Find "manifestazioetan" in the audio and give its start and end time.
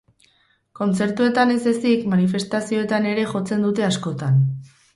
2.15-3.07